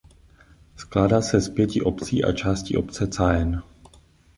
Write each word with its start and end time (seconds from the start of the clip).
Skládá 0.77 1.21
se 1.21 1.41
z 1.41 1.49
pěti 1.49 1.81
obcí 1.81 2.23
a 2.23 2.31
části 2.31 2.77
obce 2.77 3.07
Caen. 3.07 3.63